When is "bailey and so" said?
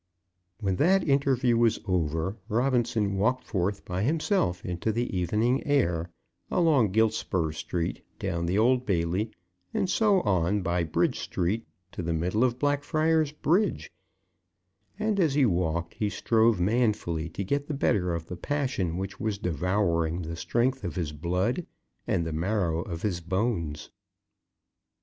8.83-10.21